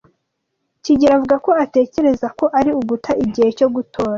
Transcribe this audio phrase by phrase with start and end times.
[0.83, 4.09] kigeli avuga ko atekereza ko ari uguta igihe cyo gutora.